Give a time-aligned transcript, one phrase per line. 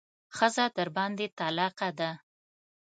[0.37, 2.11] ښځه درباندې طلاقه ده.